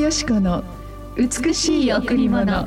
[0.00, 0.64] よし子の
[1.14, 2.66] 美しい贈り物。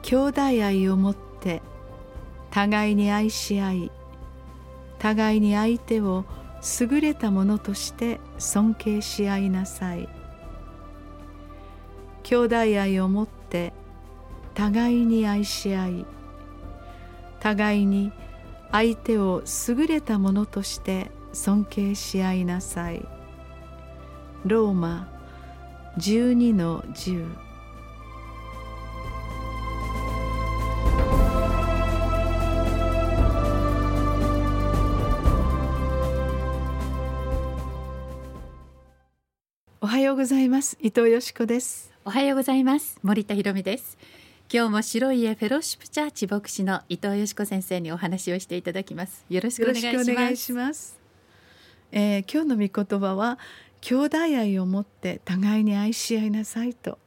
[0.00, 1.60] 兄弟愛をもって
[2.50, 3.92] 互いに愛し合い
[4.98, 6.24] 互いに相手を
[6.80, 10.08] 優れたものとして尊敬し合いなさい。
[12.22, 13.74] 兄弟愛をもって
[14.54, 16.06] 互いに愛し合い
[17.40, 18.12] 互いに
[18.70, 23.06] 相手を優れたものとして尊敬し合いなさい。
[24.44, 25.08] ローマ
[25.98, 27.26] 12の10
[39.82, 40.76] おはようございます。
[40.80, 41.90] 伊藤よしこです。
[42.04, 42.98] おはようございます。
[43.02, 43.98] 森田博美です。
[44.52, 49.24] 今日も白い家フェローシップチャーチ牧師の伊藤よしこ先生にお話をしていただきます。
[49.30, 50.98] よろしくお願いします。
[51.92, 53.38] えー今日の御言葉は
[53.80, 56.98] 兄弟愛を持って互いに愛し合いなさいと。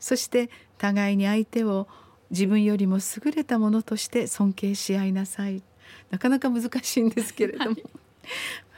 [0.00, 1.86] そして互いに相手を
[2.30, 5.62] 自分よりも優れたものとして尊敬し合いなさい。
[6.10, 7.82] なかなか難しいんですけれども、や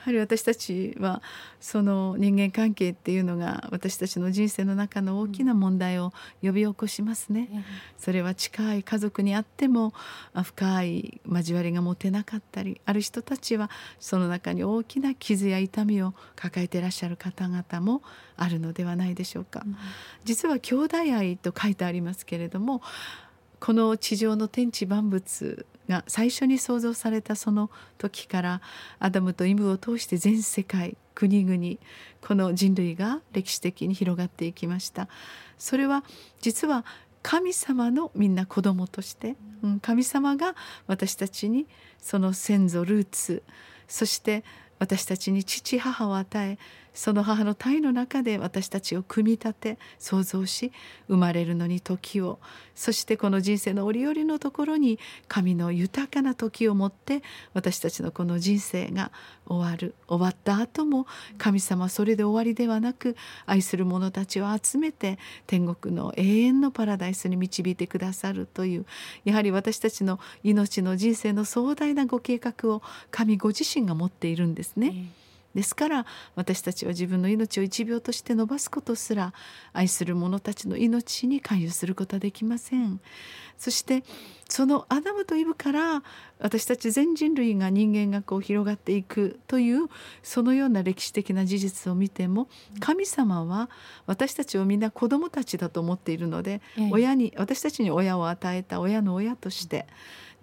[0.05, 1.23] はり私たちは
[1.61, 7.65] その人間関係っていうのが私たちの人生の中の大きな問題を呼び起こしますね。
[7.97, 9.95] それは近い家族にあっても
[10.35, 18.03] あ深い交わりが持てなかったりある人たちはその中に大きな傷や痛みを抱えていらっしゃる方々も
[18.37, 19.65] あるのではないでしょうか。
[20.25, 22.83] 実は兄弟愛と書いてありますけれども
[23.59, 28.61] この地上の天地万物が最初に創造されたその時から
[28.99, 31.79] アダムとイブを通して全世界国々
[32.21, 35.09] この人類が歴史的に広がっていきました。
[35.59, 36.05] それは
[36.41, 36.85] 実は
[37.23, 40.55] 神様のみんな子供として、うん神様が
[40.87, 41.67] 私たちに
[41.99, 43.43] その先祖ルーツ
[43.89, 44.45] そして
[44.79, 46.59] 私たちに父母を与え
[46.95, 50.73] その母の体の中で私たちを組み立て創造し
[51.09, 52.39] 生まれるのに時を
[52.77, 57.23] そしてこの人生の折々のところに神の豊かな時をもって
[57.53, 59.11] 私たちのこの人生が
[59.47, 61.07] 終わる終わった後も
[61.37, 68.87] 神様それで終わりではなく愛する者たちを集めて天国の永遠のパラダイスに導いてくださるという
[69.25, 75.11] やはり私たちの命の人生の壮大なご計画を神ご自身が持っているんですね。
[75.55, 79.33] ですから私たちは自分の命を一秒として伸ばすことすら
[79.73, 83.01] 愛する者たちの命に関与することはできません。
[83.57, 84.03] そして
[84.49, 86.03] そのアダムとイブから
[86.39, 89.87] 私たち全人類が人間がこう広がっていくという
[90.23, 92.49] そのような歴史的な事実を見ても
[92.81, 93.71] 神様は
[94.07, 96.91] 私たちをみんな子供たちだと思っているので、ええ。
[96.93, 99.87] 親に私たちに親を与えた親の親として。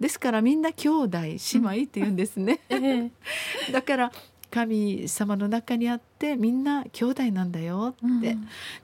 [0.00, 2.60] ですからみんな兄弟姉妹って言うんですね。
[2.68, 3.10] ええ。
[3.70, 4.12] だから
[4.52, 8.20] 神様の中にあってみんな兄弟なんだよって、うん。
[8.20, 8.38] で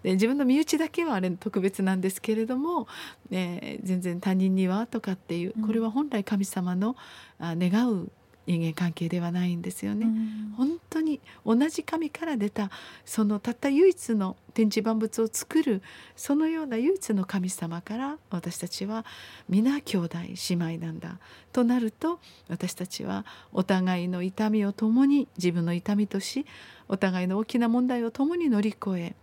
[0.04, 2.88] 自分の身内だけはあれ特別なんですけれども、
[3.28, 5.66] ね、全然他人にはとかっていううん。
[5.66, 6.96] これは本来神様の
[7.38, 8.10] あ願う
[8.48, 10.06] 人間関係ではないんですよね。
[10.06, 12.70] うん本当に同じ神から出た
[13.04, 15.82] そのたった唯一の天地万物を作る
[16.16, 19.04] そのような唯一の神様から私たちは
[19.48, 21.18] 皆兄弟姉妹なんだ
[21.52, 26.44] となると私たちはお互いの痛みを共に自分の痛みとし
[26.88, 29.14] お互いの大きな問題を共に乗り越え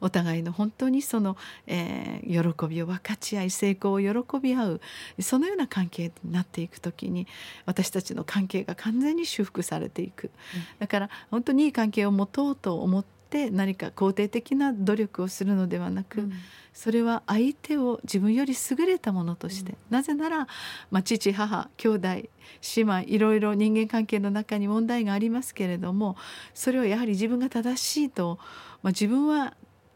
[0.00, 4.80] お互いの本当にその、えー喜びを分かち合い成功を喜び合う
[5.20, 7.26] そのような関係になっていく時に
[7.66, 10.30] 私たちの関係が完全に修復されていく。
[10.78, 16.32] だから本当にいい関係を持とうと思って何か肯定的な努力をするのではなく、うん。
[16.72, 20.48] それは相手を自分より優れたものとして、なぜなら、
[20.90, 26.16] まあ、父母兄弟姉妹いろいろ人間関係の中に問題がありますけれども
[26.52, 28.38] それをやはり自分が正しいと、
[28.82, 29.54] まあ、自分は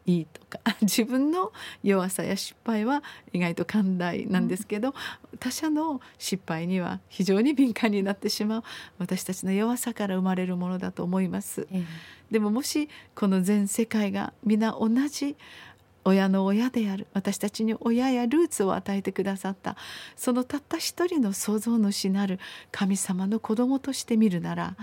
[0.09, 0.59] いいとか。
[0.81, 1.53] 自分の
[1.83, 3.03] 弱さや失敗は
[3.33, 4.95] 意外と寛大なんですけど、
[5.39, 8.63] 他者の失敗には非常に敏感になってしまう。
[8.99, 11.69] 私たちの弱さから生まれるものだと思います。
[11.71, 11.85] ええ。
[12.31, 15.37] でももしこの全世界が皆同じ
[16.09, 19.77] 親の親である私たちに親やルーツを与えてくださった
[20.17, 22.39] そのたった一人の創造主なる
[22.73, 24.77] 神様の子供として見るなら、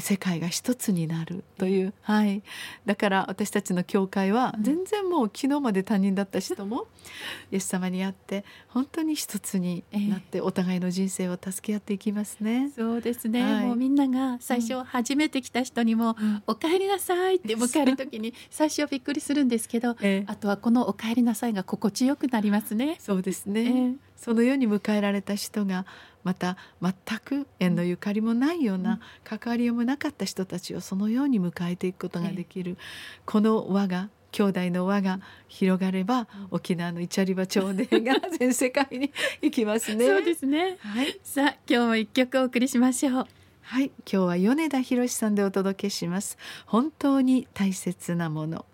[0.00, 2.42] 世界が一つになるという、はい、
[2.86, 4.62] だから私たちの教会はうん。
[4.68, 6.86] 全然もう昨日まで他人だった人も
[7.50, 12.70] イエス様に会って本当に一つになってお互いの人生を助け合っていきますね。
[12.76, 13.66] そうですね、はい。
[13.66, 16.16] もうみんなが最初初めて来た人にも
[16.46, 22.96] 「お帰りなさい」って迎える時に最初はびっくりするんですけど、ええあとはこのお帰りなさいが心地よくなりますね。
[23.00, 25.86] そうですね、えーそのように迎えられた人が
[26.24, 32.76] また全く縁のゆかりもないような、関わりようもなかった人たちをそのように迎えていくことができる、
[33.24, 40.06] この輪が兄弟の輪が広がれば、沖縄のイチャリバ朝礼が全世界に行きますね。
[40.06, 40.78] そうですね。
[40.80, 43.26] はい、さあ今日も一曲お送りしましょう。
[43.62, 46.36] はい、今日は米田博さんでお届けします。
[46.66, 48.66] 本当に大切なもの。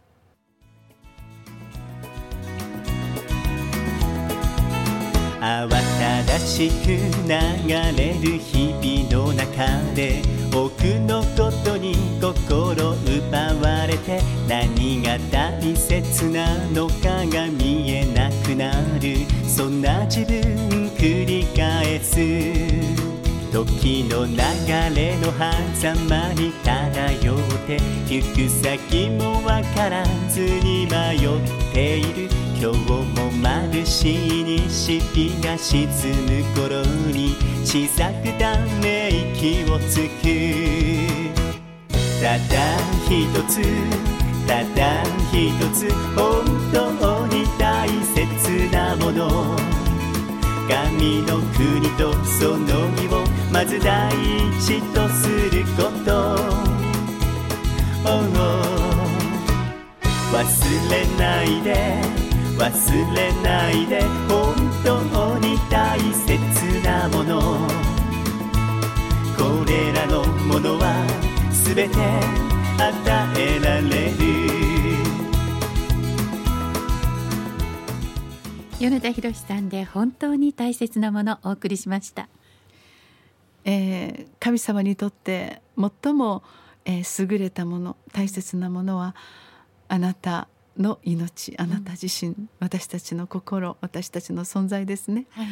[5.44, 19.19] 慌ただしく流れる日々の中で多くのことに心奪われて何が大切なのかが見えなくなる。
[19.46, 22.14] そんな自分繰り返す。
[23.52, 24.37] 時の流
[24.97, 25.31] れの
[25.75, 32.31] 狭間に漂って行く先もわからずに迷っている。
[32.58, 33.03] 今日
[33.84, 36.82] も眩しい西日が沈む頃
[37.12, 40.25] に小さくため息をつく
[42.22, 42.54] ただ
[43.04, 43.12] 一
[43.46, 43.60] つ
[44.46, 46.25] ただ一つ本
[46.72, 49.56] 当に大切なもの。
[50.66, 53.22] 神の国とその義を
[53.52, 54.10] まず第
[54.58, 56.37] 一とすること、
[58.06, 58.34] Oh
[60.32, 62.24] 忘れないで。
[62.56, 64.54] 忘れないで本
[64.84, 67.40] 当に大切なもの。
[69.36, 71.04] これらのものは
[71.52, 71.96] すべて
[72.78, 74.14] 与えられる。
[78.78, 82.28] 米田博さんで本当に大切なものをお送りしました。
[83.64, 85.62] えー神様にとって
[86.02, 86.42] 最も、
[86.84, 89.16] えー優れたもの大切なものは
[89.88, 90.48] あなた
[90.79, 95.26] の命あなた自身、私たちの心私たちの存在ですね。
[95.31, 95.47] はい、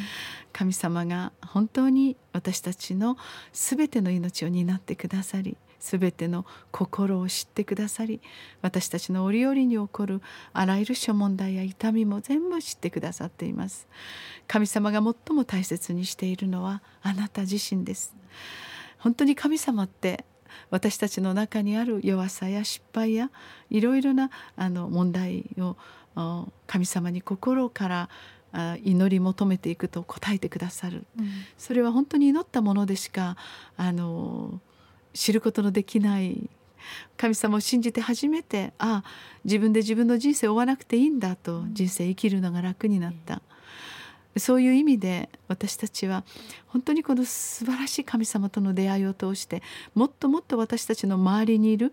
[0.53, 3.17] 神様が本当に私たちの
[3.53, 8.21] すべての命を担ってくださりすべての心を知ってくださり
[8.63, 10.23] 私たちの折々に起こる
[10.53, 13.89] あらゆる諸問題や痛みも全部知ってくださっています。
[14.47, 18.15] 神様が最も大切にしているのはあなた自身です。
[18.99, 20.25] 本当に神様って
[20.71, 23.31] 私たちの中にある弱さや失敗や
[23.71, 25.77] いろいろなあの問題を
[26.15, 28.09] あ神様に心から
[28.53, 31.05] あ祈り求めていくと答えてくださる。
[31.57, 33.37] それは本当に祈ったものでしか
[33.77, 34.61] あの
[35.15, 36.51] 知ることのできない。
[37.17, 39.09] 神様を信じて初めてああ
[39.45, 43.41] 自分で自分の人生を追わなくていいんだと人生生きるのが楽になった、
[44.37, 46.25] そういう意味で私たちは
[46.67, 49.63] 本当にこの素晴らしい神様との出会いを通して
[49.95, 51.93] もっともっと私たちの周りにいる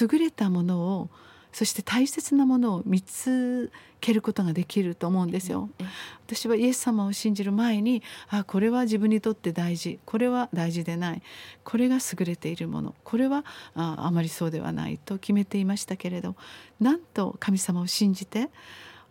[0.00, 1.10] 優れたものを
[1.56, 3.72] そして大切なものを見つ
[4.02, 5.70] けることができると思うんですよ。
[5.78, 5.84] え
[6.26, 9.98] 私はイエス様を信じる前にあこれは自分にとって大事。
[10.04, 11.22] これは大事でない。
[11.64, 12.94] これが優れているもの。
[13.04, 13.42] これは
[13.74, 16.36] ああまりそうではないと決めていましたけれど。
[16.78, 18.50] なんと神様を信じて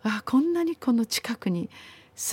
[0.04, 1.68] あこんなにこの近くに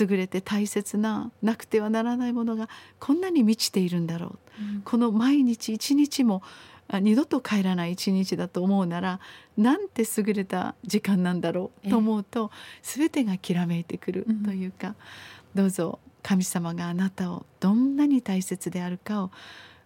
[0.00, 4.38] 優れて大切ななくてはならないものがこんなに満ちているんだろ
[4.78, 6.42] う、この毎日一日も
[6.88, 9.20] あ二度と帰らない一日だと思うなら
[9.56, 12.50] なんて優れた時間なんだろうと思うと、
[12.82, 14.94] 全てがきらめいてくるというか、
[15.54, 19.30] どうぞ神様があなたをどんなに大切であるかを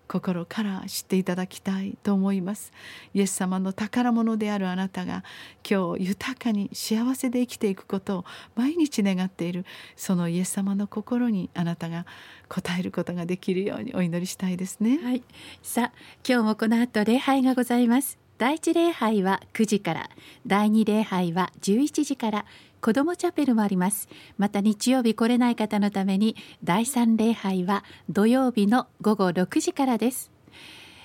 [0.09, 2.73] 心から知っていただきたいと思います。
[3.15, 5.23] イエス様の宝物であるあなたが
[5.69, 8.25] 今日豊かに幸せで生きていくことを
[8.57, 9.65] 毎日願っている。
[9.95, 12.07] そのイエス様の心にあなたが
[12.51, 14.99] 応えることができるようにお祈りしたいですね。
[15.03, 15.23] はい、
[15.63, 15.93] さあ
[16.27, 18.19] 今日もこの後礼拝がございます。
[18.39, 20.11] 第一礼拝は9時から。
[20.47, 22.47] 第二礼拝は11時から。
[22.81, 24.09] 子どもチャペルもあります。
[24.37, 30.31] また日曜日来れない方のために第三礼拝は土曜日の午後6時からです。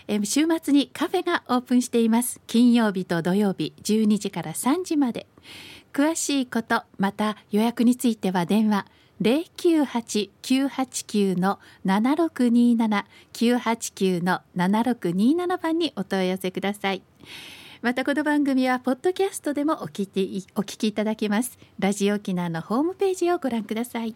[0.07, 2.41] え週末にカフェがオープンしています。
[2.47, 5.27] 金曜日と土曜日12時から3時まで。
[5.93, 8.87] 詳しいことまた予約については電話。
[9.21, 17.03] 098-989の7627 989の7627番にお問い合わせください。
[17.83, 21.59] またこの番組はポッドキャストでもお聞きお聞きいただけます。
[21.79, 24.15] ラジオ沖縄のホームページをご覧ください。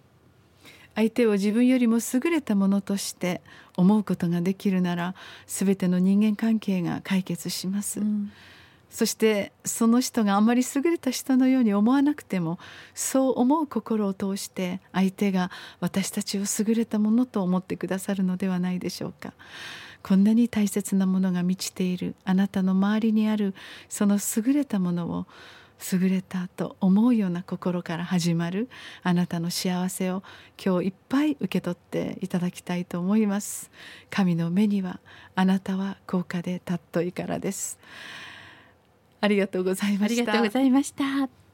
[0.96, 3.42] 相手を自分よりも優れたものとして
[3.76, 5.16] 思うことができるなら
[5.48, 8.32] 全ての人間関係が解決します、うん。
[8.90, 12.60] そしてその人があまり優れた人のように思わなくても
[12.96, 19.34] そう思う心を通して相手が私たちを優れたものと思ってくださるのではないでしょうか。
[20.08, 23.54] こんなに大切なものが満ちているあなたの周りにある
[23.90, 25.26] その優れたものを
[25.92, 28.70] 優れたと思うような心から始まる
[29.04, 30.24] あなたの幸せを
[30.64, 33.70] 今日いっぱい受け取っていただきたいと思います。
[34.10, 35.02] 神の目には
[35.36, 37.78] あなたは高価で尊いからです。
[39.20, 40.22] ありがとうございました。
[40.22, 41.47] ありがとうございました。